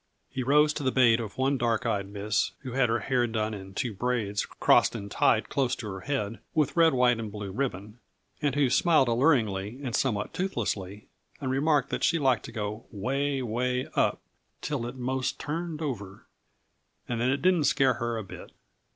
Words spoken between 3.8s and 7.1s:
braids crossed and tied close to her head with red